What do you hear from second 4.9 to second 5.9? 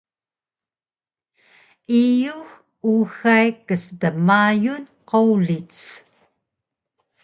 qowlic